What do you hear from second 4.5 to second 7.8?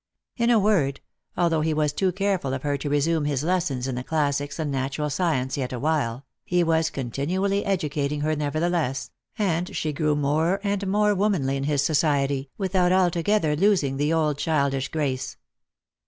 and natural science yet awhile, he was continually